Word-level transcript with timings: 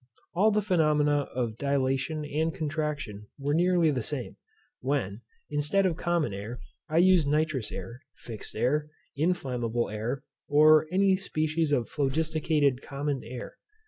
All 0.33 0.49
the 0.49 0.63
phenomena 0.63 1.27
of 1.35 1.59
dilatation 1.59 2.25
and 2.25 2.51
contraction 2.51 3.27
were 3.37 3.53
nearly 3.53 3.91
the 3.91 4.01
same, 4.01 4.35
when, 4.79 5.21
instead 5.51 5.85
of 5.85 5.95
common 5.95 6.33
air, 6.33 6.59
I 6.89 6.97
used 6.97 7.27
nitrous 7.27 7.71
air, 7.71 8.01
fixed 8.15 8.55
air, 8.55 8.89
inflammable 9.15 9.91
air, 9.91 10.23
or 10.47 10.87
any 10.91 11.15
species 11.17 11.71
of 11.71 11.87
phlogisticated 11.87 12.81
common 12.81 13.21
air. 13.23 13.57